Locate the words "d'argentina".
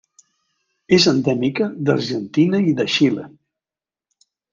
1.89-2.63